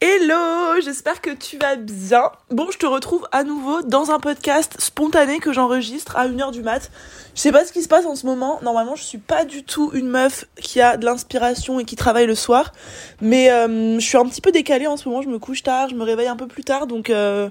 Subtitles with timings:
[0.00, 2.30] Hello, j'espère que tu vas bien.
[2.52, 6.62] Bon, je te retrouve à nouveau dans un podcast spontané que j'enregistre à 1h du
[6.62, 6.92] mat.
[7.34, 8.60] Je sais pas ce qui se passe en ce moment.
[8.62, 12.26] Normalement, je suis pas du tout une meuf qui a de l'inspiration et qui travaille
[12.28, 12.72] le soir.
[13.20, 15.20] Mais euh, je suis un petit peu décalée en ce moment.
[15.20, 16.86] Je me couche tard, je me réveille un peu plus tard.
[16.86, 17.50] Donc, euh...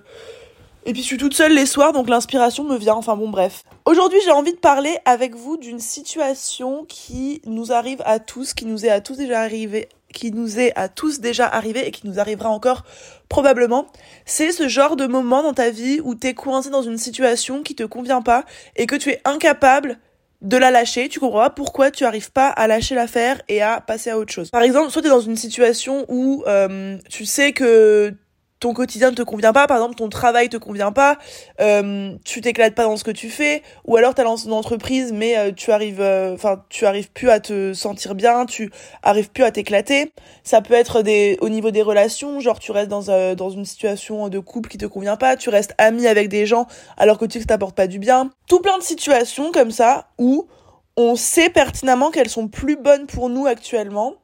[0.85, 2.95] Et puis je suis toute seule les soirs, donc l'inspiration me vient.
[2.95, 3.65] Enfin bon, bref.
[3.83, 8.65] Aujourd'hui, j'ai envie de parler avec vous d'une situation qui nous arrive à tous, qui
[8.65, 12.07] nous est à tous déjà arrivé qui nous est à tous déjà arrivé et qui
[12.07, 12.83] nous arrivera encore
[13.29, 13.85] probablement,
[14.25, 17.75] c'est ce genre de moment dans ta vie où t'es coincé dans une situation qui
[17.75, 18.43] te convient pas
[18.75, 19.99] et que tu es incapable
[20.41, 24.09] de la lâcher, tu comprends pourquoi tu arrives pas à lâcher l'affaire et à passer
[24.09, 24.49] à autre chose.
[24.49, 28.11] Par exemple, soit t'es dans une situation où euh, tu sais que
[28.59, 31.17] ton quotidien ne te convient pas, par exemple ton travail te convient pas,
[31.61, 34.53] euh, tu t'éclates pas dans ce que tu fais, ou alors tu as lancé une
[34.53, 38.71] entreprise mais euh, tu arrives, euh, enfin tu arrives plus à te sentir bien, tu
[39.03, 40.11] arrives plus à t'éclater.
[40.43, 44.39] Ça peut être des au niveau des relations, genre tu restes dans une situation de
[44.39, 47.43] couple qui te convient pas, tu restes ami avec des gens alors que tu sais
[47.43, 48.31] que t'apporte pas du bien.
[48.47, 50.47] Tout plein de situations comme ça où
[50.95, 54.15] on sait pertinemment qu'elles sont plus bonnes pour nous actuellement,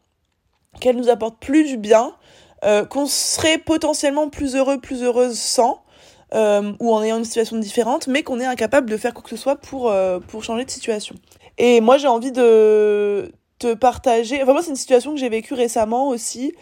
[0.80, 2.14] qu'elles nous apportent plus du bien
[2.64, 5.83] euh, qu'on serait potentiellement plus heureux, plus heureuse sans,
[6.33, 9.30] euh, ou en ayant une situation différente, mais qu'on est incapable de faire quoi que
[9.30, 11.16] ce soit pour, euh, pour changer de situation.
[11.58, 15.53] Et moi, j'ai envie de te partager, enfin moi, c'est une situation que j'ai vécue
[15.53, 16.53] récemment aussi,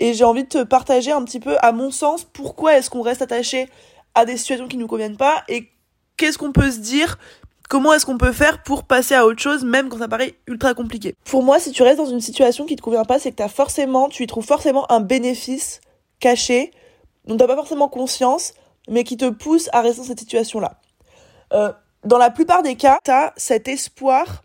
[0.00, 3.02] et j'ai envie de te partager un petit peu, à mon sens, pourquoi est-ce qu'on
[3.02, 3.68] reste attaché
[4.14, 5.70] à des situations qui nous conviennent pas, et
[6.16, 7.18] qu'est-ce qu'on peut se dire
[7.74, 10.74] Comment est-ce qu'on peut faire pour passer à autre chose, même quand ça paraît ultra
[10.74, 11.16] compliqué?
[11.24, 14.08] Pour moi, si tu restes dans une situation qui te convient pas, c'est que forcément,
[14.08, 15.80] tu y trouves forcément un bénéfice
[16.20, 16.70] caché,
[17.24, 18.54] dont t'as pas forcément conscience,
[18.88, 20.80] mais qui te pousse à rester dans cette situation-là.
[21.52, 21.72] Euh,
[22.04, 24.44] dans la plupart des cas, t'as cet espoir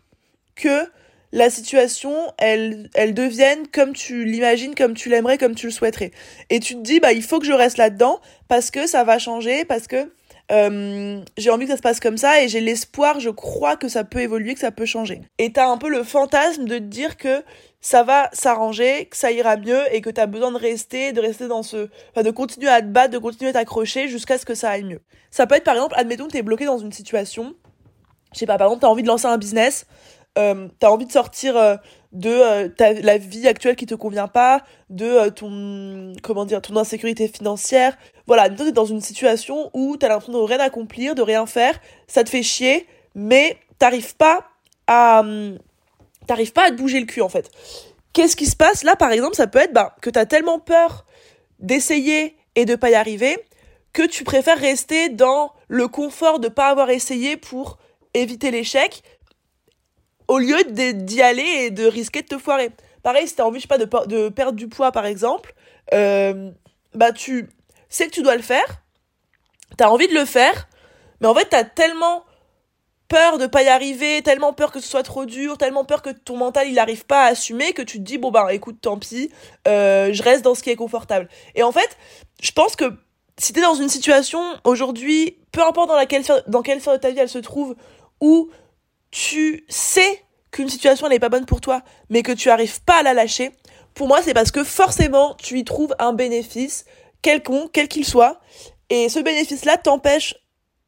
[0.56, 0.90] que
[1.30, 6.10] la situation, elle, elle devienne comme tu l'imagines, comme tu l'aimerais, comme tu le souhaiterais.
[6.50, 9.20] Et tu te dis, bah, il faut que je reste là-dedans parce que ça va
[9.20, 10.10] changer, parce que
[10.50, 13.88] euh, j'ai envie que ça se passe comme ça et j'ai l'espoir, je crois que
[13.88, 15.20] ça peut évoluer, que ça peut changer.
[15.38, 17.42] Et t'as un peu le fantasme de te dire que
[17.80, 21.46] ça va s'arranger, que ça ira mieux et que t'as besoin de rester, de rester
[21.46, 24.54] dans ce, enfin de continuer à te battre, de continuer à t'accrocher jusqu'à ce que
[24.54, 25.00] ça aille mieux.
[25.30, 27.54] Ça peut être par exemple, admettons que t'es bloqué dans une situation,
[28.34, 29.86] je sais pas, par exemple t'as envie de lancer un business,
[30.38, 31.76] euh, t'as envie de sortir euh,
[32.12, 36.60] de euh, ta, la vie actuelle qui te convient pas, de euh, ton comment dire
[36.60, 37.96] ton insécurité financière.
[38.26, 41.78] Voilà, tu es dans une situation où t'as l'impression de rien accomplir, de rien faire,
[42.06, 44.46] ça te fait chier, mais t'arrives pas
[44.86, 45.58] à hum,
[46.26, 47.50] t'arrives pas à te bouger le cul en fait.
[48.12, 48.82] Qu'est-ce qui se passe?
[48.82, 51.06] Là par exemple Ça peut être bah, que t'as tellement peur
[51.60, 53.38] d'essayer et de pas y arriver
[53.92, 57.78] que tu préfères rester dans le confort de pas avoir essayé pour
[58.14, 59.02] éviter l'échec
[60.30, 62.70] au lieu d'y aller et de risquer de te foirer.
[63.02, 65.54] Pareil, si t'as envie, je sais pas, de, de perdre du poids, par exemple,
[65.92, 66.52] euh,
[66.94, 67.48] bah tu
[67.88, 68.80] sais que tu dois le faire,
[69.76, 70.68] t'as envie de le faire,
[71.20, 72.24] mais en fait, t'as tellement
[73.08, 76.10] peur de pas y arriver, tellement peur que ce soit trop dur, tellement peur que
[76.10, 78.98] ton mental il arrive pas à assumer que tu te dis bon bah écoute tant
[78.98, 79.32] pis,
[79.66, 81.28] euh, je reste dans ce qui est confortable.
[81.56, 81.98] Et en fait,
[82.40, 82.84] je pense que
[83.36, 87.10] si t'es dans une situation aujourd'hui, peu importe dans laquelle dans quelle sphère de ta
[87.10, 87.74] vie elle se trouve,
[88.20, 88.48] où
[89.10, 93.02] tu sais qu'une situation n'est pas bonne pour toi, mais que tu arrives pas à
[93.02, 93.52] la lâcher,
[93.94, 96.84] pour moi, c'est parce que forcément, tu y trouves un bénéfice,
[97.22, 98.40] quelconque, quel qu'il soit,
[98.88, 100.34] et ce bénéfice-là t'empêche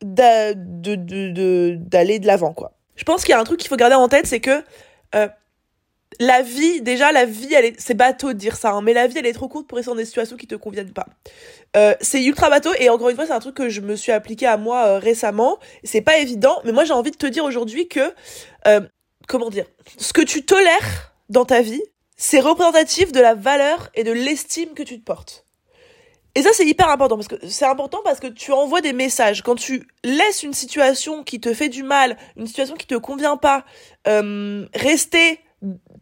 [0.03, 2.73] d'aller de, de, de, l'avant, quoi.
[2.97, 4.65] Je pense qu'il y a un truc qu'il faut garder en tête, c'est que
[5.15, 5.29] euh,
[6.21, 9.07] la vie, déjà, la vie, elle est, c'est bateau de dire ça, hein, mais la
[9.07, 11.07] vie, elle est trop courte pour rester dans des situations qui te conviennent pas.
[11.77, 14.13] Euh, c'est ultra bateau, et encore une fois, c'est un truc que je me suis
[14.13, 15.59] appliqué à moi euh, récemment.
[15.85, 18.13] C'est pas évident, mais moi, j'ai envie de te dire aujourd'hui que,
[18.67, 18.81] euh,
[19.29, 19.67] comment dire,
[19.99, 21.83] ce que tu tolères dans ta vie,
[22.17, 25.47] c'est représentatif de la valeur et de l'estime que tu te portes.
[26.35, 29.43] Et ça, c'est hyper important parce que c'est important parce que tu envoies des messages.
[29.43, 33.37] Quand tu laisses une situation qui te fait du mal, une situation qui te convient
[33.37, 33.65] pas,
[34.09, 35.41] euh, rester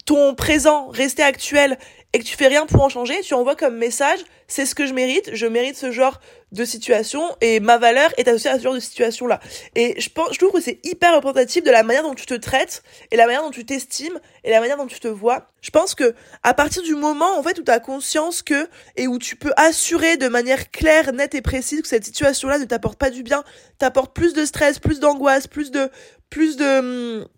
[0.05, 1.79] ton présent, rester actuel
[2.13, 4.19] et que tu fais rien pour en changer, tu envoies comme message,
[4.49, 6.21] c'est ce que je mérite, je mérite ce genre
[6.51, 9.39] de situation et ma valeur est associée à ce genre de situation là.
[9.77, 12.35] Et je pense, je trouve que c'est hyper représentatif de la manière dont tu te
[12.35, 12.83] traites
[13.13, 15.53] et la manière dont tu t'estimes et la manière dont tu te vois.
[15.61, 19.07] Je pense que à partir du moment en fait où tu as conscience que et
[19.07, 22.65] où tu peux assurer de manière claire, nette et précise que cette situation là ne
[22.65, 23.45] t'apporte pas du bien,
[23.79, 25.89] t'apporte plus de stress, plus d'angoisse, plus de
[26.29, 26.79] plus de
[27.21, 27.29] hum,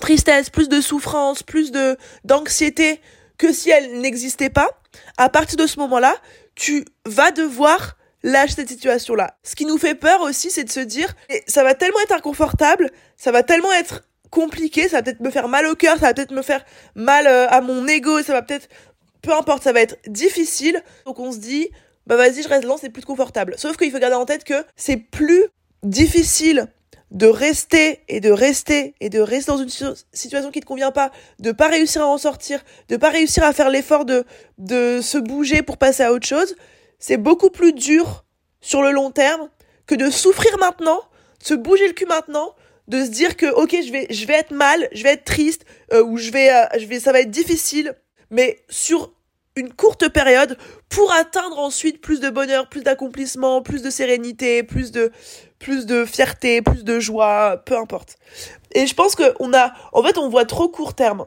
[0.00, 3.00] tristesse, plus de souffrance, plus de d'anxiété
[3.38, 4.68] que si elle n'existait pas,
[5.16, 6.14] à partir de ce moment-là,
[6.54, 9.38] tu vas devoir lâcher cette situation-là.
[9.42, 11.14] Ce qui nous fait peur aussi, c'est de se dire,
[11.46, 15.48] ça va tellement être inconfortable, ça va tellement être compliqué, ça va peut-être me faire
[15.48, 16.64] mal au cœur, ça va peut-être me faire
[16.94, 18.68] mal euh, à mon ego, ça va peut-être
[19.22, 20.82] peu importe, ça va être difficile.
[21.04, 21.70] Donc on se dit,
[22.06, 23.54] bah vas-y, je reste là, c'est plus confortable.
[23.56, 25.44] Sauf qu'il faut garder en tête que c'est plus
[25.82, 26.66] difficile
[27.10, 31.10] de rester et de rester et de rester dans une situation qui te convient pas,
[31.40, 34.24] de pas réussir à en sortir, de pas réussir à faire l'effort de,
[34.58, 36.54] de se bouger pour passer à autre chose,
[36.98, 38.24] c'est beaucoup plus dur
[38.60, 39.48] sur le long terme
[39.86, 41.00] que de souffrir maintenant,
[41.40, 42.54] de se bouger le cul maintenant,
[42.86, 45.64] de se dire que ok je vais je vais être mal, je vais être triste
[45.92, 47.94] euh, ou je vais euh, je vais ça va être difficile,
[48.30, 49.12] mais sur
[49.60, 50.56] une courte période
[50.88, 55.12] pour atteindre ensuite plus de bonheur, plus d'accomplissement, plus de sérénité, plus de
[55.58, 58.16] plus de fierté, plus de joie, peu importe.
[58.72, 61.26] Et je pense que on a en fait on voit trop court terme.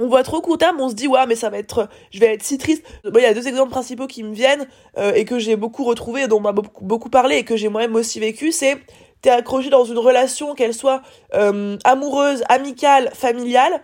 [0.00, 2.34] On voit trop court terme, on se dit ouais mais ça va être je vais
[2.34, 2.84] être si triste.
[3.04, 4.66] Bon, il y a deux exemples principaux qui me viennent
[4.98, 7.94] euh, et que j'ai beaucoup retrouvé dont on m'a beaucoup, parlé et que j'ai moi-même
[7.94, 8.76] aussi vécu, c'est
[9.22, 11.02] t'es accroché dans une relation qu'elle soit
[11.34, 13.82] euh, amoureuse, amicale, familiale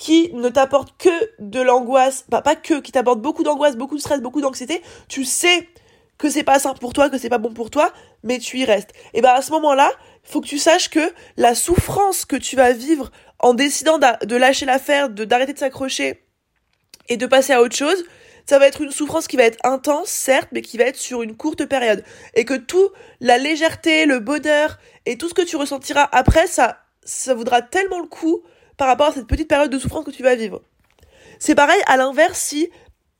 [0.00, 1.10] qui ne t'apporte que
[1.40, 5.26] de l'angoisse, bah, pas que, qui t'apporte beaucoup d'angoisse, beaucoup de stress, beaucoup d'anxiété, tu
[5.26, 5.68] sais
[6.16, 7.92] que c'est pas simple pour toi, que c'est pas bon pour toi,
[8.22, 8.94] mais tu y restes.
[9.12, 9.92] Et ben à ce moment-là,
[10.22, 14.64] faut que tu saches que la souffrance que tu vas vivre en décidant de lâcher
[14.64, 16.24] l'affaire, de d'arrêter de s'accrocher
[17.10, 18.02] et de passer à autre chose,
[18.46, 21.20] ça va être une souffrance qui va être intense, certes, mais qui va être sur
[21.20, 22.02] une courte période.
[22.32, 22.88] Et que tout,
[23.20, 28.00] la légèreté, le bonheur et tout ce que tu ressentiras après, ça, ça vaudra tellement
[28.00, 28.42] le coup
[28.80, 30.62] par rapport à cette petite période de souffrance que tu vas vivre.
[31.38, 32.70] C'est pareil à l'inverse si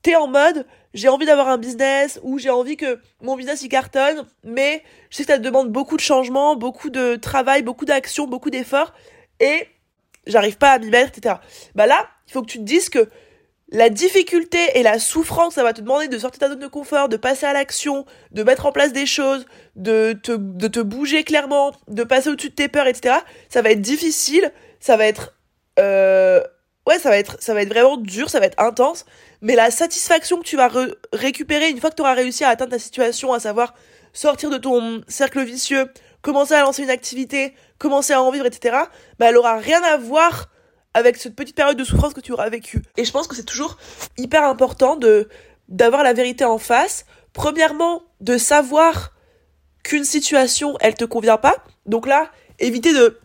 [0.01, 0.65] t'es en mode
[0.95, 5.17] j'ai envie d'avoir un business ou j'ai envie que mon business y cartonne, mais je
[5.17, 8.91] sais que ça te demande beaucoup de changements, beaucoup de travail, beaucoup d'action, beaucoup d'efforts
[9.39, 9.67] et
[10.25, 11.35] j'arrive pas à m'y mettre, etc.
[11.75, 13.07] Bah là, il faut que tu te dises que
[13.69, 16.67] la difficulté et la souffrance, ça va te demander de sortir de ta zone de
[16.67, 20.79] confort, de passer à l'action, de mettre en place des choses, de te, de te
[20.79, 23.17] bouger clairement, de passer au-dessus de tes peurs, etc.
[23.47, 25.35] Ça va être difficile, ça va être
[25.79, 26.41] euh,
[26.87, 29.05] ouais, ça va être, ça va être vraiment dur, ça va être intense,
[29.41, 30.69] mais la satisfaction que tu vas
[31.13, 33.73] récupérer une fois que tu auras réussi à atteindre ta situation, à savoir
[34.13, 35.89] sortir de ton cercle vicieux,
[36.21, 38.77] commencer à lancer une activité, commencer à en vivre, etc.,
[39.19, 40.49] bah, elle aura rien à voir
[40.93, 42.81] avec cette petite période de souffrance que tu auras vécue.
[42.97, 43.77] Et je pense que c'est toujours
[44.17, 45.29] hyper important de,
[45.69, 47.05] d'avoir la vérité en face.
[47.33, 49.13] Premièrement, de savoir
[49.83, 51.55] qu'une situation, elle te convient pas.
[51.85, 52.29] Donc là,
[52.59, 53.19] éviter de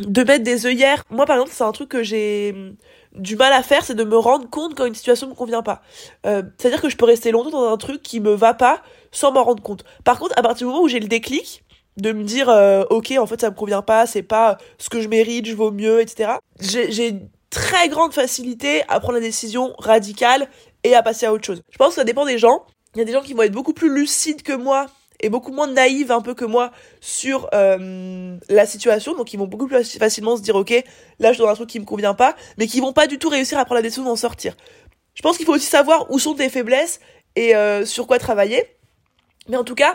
[0.00, 1.04] de mettre des œillères.
[1.10, 2.74] Moi, par exemple, c'est un truc que j'ai hum,
[3.14, 5.82] du mal à faire, c'est de me rendre compte quand une situation me convient pas.
[6.26, 9.32] Euh, C'est-à-dire que je peux rester longtemps dans un truc qui me va pas sans
[9.32, 9.84] m'en rendre compte.
[10.04, 11.64] Par contre, à partir du moment où j'ai le déclic,
[11.96, 15.00] de me dire euh, ok en fait ça me convient pas c'est pas ce que
[15.00, 17.16] je mérite je vaux mieux etc j'ai
[17.50, 20.48] très grande facilité à prendre la décision radicale
[20.84, 22.64] et à passer à autre chose je pense que ça dépend des gens
[22.94, 24.86] il y a des gens qui vont être beaucoup plus lucides que moi
[25.28, 29.66] beaucoup moins naïve un peu que moi sur euh, la situation, donc ils vont beaucoup
[29.66, 30.72] plus facilement se dire ok,
[31.18, 33.28] là je dans un truc qui me convient pas, mais qui vont pas du tout
[33.28, 34.56] réussir à prendre la décision d'en sortir.
[35.14, 37.00] Je pense qu'il faut aussi savoir où sont tes faiblesses
[37.36, 38.64] et euh, sur quoi travailler.
[39.48, 39.94] Mais en tout cas,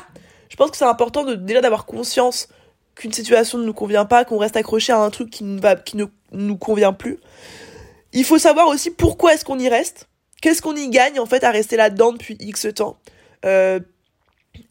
[0.50, 2.50] je pense que c'est important de déjà d'avoir conscience
[2.96, 5.76] qu'une situation ne nous convient pas, qu'on reste accroché à un truc qui ne va,
[5.76, 7.20] qui ne nous convient plus.
[8.14, 10.08] Il faut savoir aussi pourquoi est-ce qu'on y reste,
[10.42, 12.98] qu'est-ce qu'on y gagne en fait à rester là-dedans depuis X temps?
[13.46, 13.80] Euh,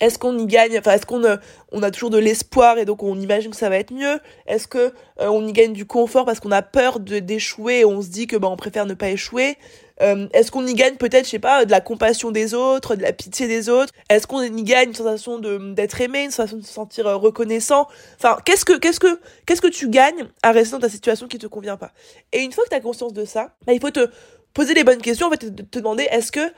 [0.00, 1.36] est-ce qu'on y gagne enfin est-ce qu'on euh,
[1.82, 4.20] a toujours de l'espoir et donc on imagine que ça va être mieux?
[4.46, 8.02] Est-ce que euh, on y gagne du confort parce qu'on a peur d'échouer et on
[8.02, 9.56] se dit que bah on préfère ne pas échouer?
[10.02, 13.02] Euh, est-ce qu'on y gagne peut-être je sais pas de la compassion des autres de
[13.02, 13.92] la pitié des autres?
[14.10, 17.86] Est-ce qu'on y gagne une sensation d'être aimé une sensation de se sentir reconnaissant?
[18.19, 21.93] Enfin qu'est-ce que tu gagnes à rester dans ta situation qui te convient pas?
[22.32, 24.10] Et une fois que tu as conscience de ça bah, il faut te
[24.52, 26.52] poser les bonnes questions en fait te demander est-ce que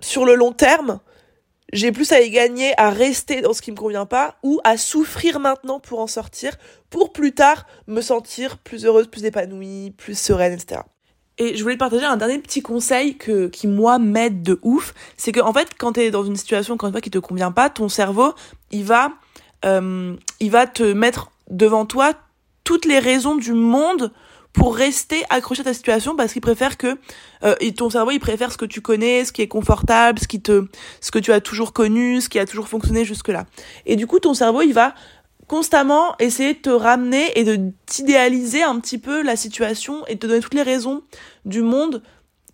[0.00, 1.00] sur le long terme
[1.72, 4.76] j'ai plus à y gagner à rester dans ce qui me convient pas ou à
[4.76, 6.56] souffrir maintenant pour en sortir,
[6.90, 10.82] pour plus tard me sentir plus heureuse, plus épanouie, plus sereine, etc.
[11.38, 15.32] Et je voulais partager un dernier petit conseil que, qui moi m'aide de ouf, c'est
[15.32, 17.88] que en fait quand t'es dans une situation encore une qui te convient pas, ton
[17.88, 18.34] cerveau
[18.70, 19.12] il va
[19.64, 22.14] euh, il va te mettre devant toi
[22.64, 24.12] toutes les raisons du monde
[24.56, 26.98] pour rester accroché à ta situation parce qu'il préfère que
[27.44, 30.40] euh, ton cerveau il préfère ce que tu connais, ce qui est confortable, ce qui
[30.40, 30.66] te
[31.00, 33.46] ce que tu as toujours connu, ce qui a toujours fonctionné jusque là.
[33.84, 34.94] Et du coup ton cerveau il va
[35.46, 40.20] constamment essayer de te ramener et de t'idéaliser un petit peu la situation et de
[40.20, 41.02] te donner toutes les raisons
[41.44, 42.02] du monde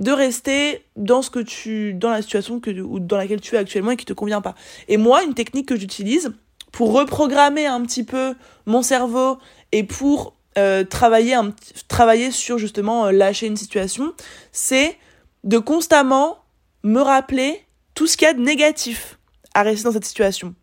[0.01, 3.59] de rester dans ce que tu dans la situation que ou dans laquelle tu es
[3.59, 4.57] actuellement et qui te convient pas.
[4.89, 6.33] Et moi une technique que j'utilise
[6.73, 8.35] pour reprogrammer un petit peu
[8.67, 9.39] mon cerveau
[9.71, 11.53] et pour euh, travailler, un,
[11.89, 14.13] travailler sur justement euh, lâcher une situation,
[14.53, 14.99] c'est
[15.45, 16.39] de constamment
[16.83, 19.19] me rappeler tout ce qu'il y a de négatif
[19.55, 20.55] à rester dans cette situation.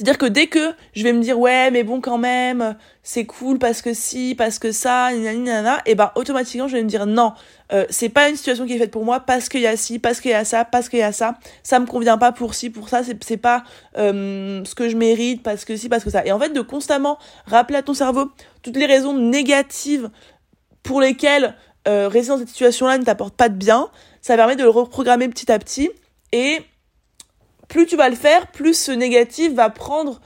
[0.00, 3.58] C'est-à-dire que dès que je vais me dire ouais mais bon quand même c'est cool
[3.58, 7.34] parce que si parce que ça nanana et ben automatiquement je vais me dire non
[7.74, 9.98] euh, c'est pas une situation qui est faite pour moi parce qu'il y a ci
[9.98, 11.34] parce qu'il y a ça parce qu'il y a ça.
[11.62, 13.62] Ça me convient pas pour ci pour ça c'est c'est pas
[13.98, 16.24] euh, ce que je mérite parce que si parce que ça.
[16.24, 18.30] Et en fait de constamment rappeler à ton cerveau
[18.62, 20.08] toutes les raisons négatives
[20.82, 21.54] pour lesquelles
[21.88, 23.90] euh, rester dans cette situation là ne t'apporte pas de bien
[24.22, 25.90] ça permet de le reprogrammer petit à petit
[26.32, 26.60] et
[27.70, 30.20] plus tu vas le faire, plus ce négatif va prendre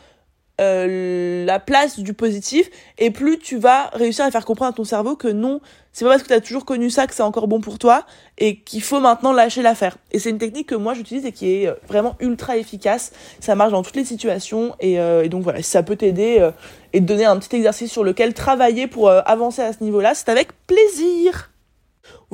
[0.61, 4.85] euh, la place du positif et plus tu vas réussir à faire comprendre à ton
[4.85, 5.61] cerveau que non,
[5.93, 8.07] c'est pas parce que tu as toujours connu ça que c'est encore bon pour toi
[8.39, 9.99] et qu'il faut maintenant lâcher l'affaire.
[10.11, 13.13] Et c'est une technique que moi j'utilise et qui est euh, vraiment ultra efficace.
[13.41, 16.51] Ça marche dans toutes les situations et, euh, et donc voilà, si ça peut t'aider
[16.95, 20.31] et te donner un petit exercice sur lequel travailler pour avancer à ce niveau-là, c'est
[20.31, 21.51] avec plaisir.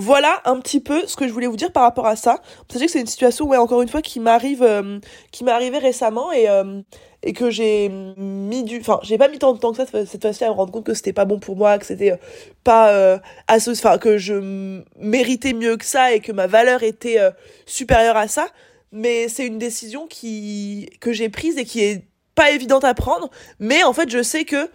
[0.00, 2.40] Voilà un petit peu ce que je voulais vous dire par rapport à ça.
[2.72, 4.98] Sachez que c'est une situation, ouais, encore une fois, qui m'arrive, euh,
[5.30, 6.80] qui m'est arrivée récemment et euh,
[7.22, 10.22] et que j'ai mis du, enfin, j'ai pas mis tant de temps que ça cette
[10.22, 12.16] fois-ci à me rendre compte que c'était pas bon pour moi, que c'était euh,
[12.64, 17.18] pas associé, enfin, que je méritais mieux que ça et que ma valeur était
[17.66, 18.46] supérieure à ça.
[18.92, 23.28] Mais c'est une décision qui que j'ai prise et qui est pas évidente à prendre.
[23.58, 24.70] Mais en fait, je sais que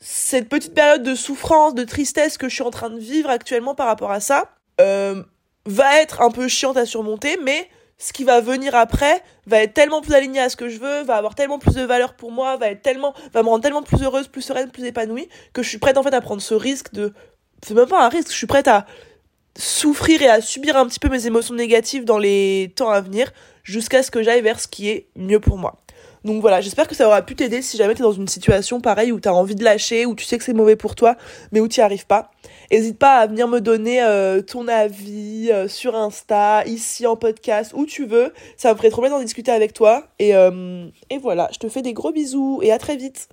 [0.00, 3.76] cette petite période de souffrance, de tristesse que je suis en train de vivre actuellement
[3.76, 4.50] par rapport à ça,
[4.80, 5.22] euh,
[5.66, 9.74] va être un peu chiante à surmonter, mais ce qui va venir après va être
[9.74, 12.32] tellement plus aligné à ce que je veux, va avoir tellement plus de valeur pour
[12.32, 15.62] moi, va être tellement, va me rendre tellement plus heureuse, plus sereine, plus épanouie, que
[15.62, 17.12] je suis prête en fait à prendre ce risque de,
[17.62, 18.86] c'est même pas un risque, je suis prête à
[19.56, 23.32] souffrir et à subir un petit peu mes émotions négatives dans les temps à venir,
[23.62, 25.83] jusqu'à ce que j'aille vers ce qui est mieux pour moi.
[26.24, 29.12] Donc voilà, j'espère que ça aura pu t'aider si jamais t'es dans une situation pareille
[29.12, 31.16] où t'as envie de lâcher, où tu sais que c'est mauvais pour toi,
[31.52, 32.30] mais où t'y arrives pas.
[32.70, 37.72] N'hésite pas à venir me donner euh, ton avis euh, sur Insta, ici en podcast,
[37.74, 38.32] où tu veux.
[38.56, 40.06] Ça me ferait trop bien d'en discuter avec toi.
[40.22, 43.28] Euh, et voilà, je te fais des gros bisous et à très vite.